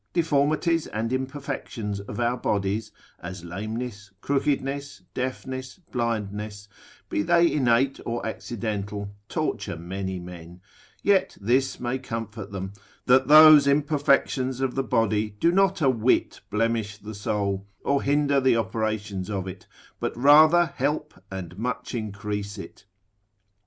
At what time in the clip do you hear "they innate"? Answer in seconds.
7.21-7.99